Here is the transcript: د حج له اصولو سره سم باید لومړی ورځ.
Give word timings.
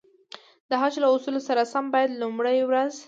د 0.69 0.71
حج 0.81 0.93
له 1.03 1.07
اصولو 1.15 1.41
سره 1.47 1.61
سم 1.73 1.85
باید 1.93 2.17
لومړی 2.21 2.57
ورځ. 2.69 2.93